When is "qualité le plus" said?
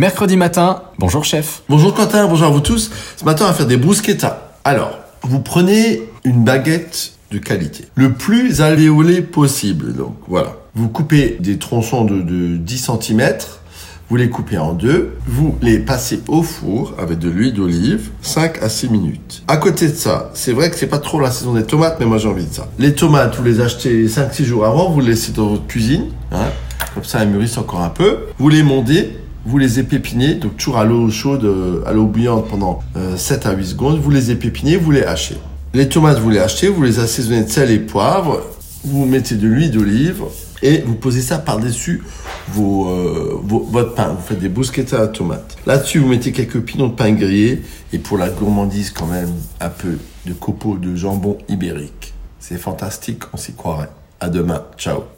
7.36-8.62